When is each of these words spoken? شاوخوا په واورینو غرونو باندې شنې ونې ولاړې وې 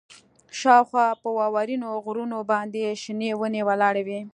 شاوخوا 0.59 1.07
په 1.21 1.29
واورینو 1.37 1.89
غرونو 2.05 2.37
باندې 2.51 2.81
شنې 3.03 3.31
ونې 3.39 3.61
ولاړې 3.67 4.03
وې 4.07 4.19